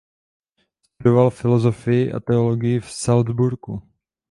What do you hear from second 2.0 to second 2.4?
a